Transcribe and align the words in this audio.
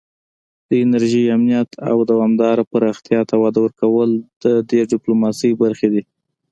د 0.69 0.71
انرژۍ 0.85 1.23
امنیت 1.35 1.69
او 1.89 1.97
دوامداره 2.11 2.63
پراختیا 2.71 3.21
ته 3.29 3.35
وده 3.41 3.59
ورکول 3.63 4.09
د 4.43 4.45
دې 4.69 4.81
ډیپلوماسي 4.91 5.51
برخې 5.61 5.87
دي 5.93 6.03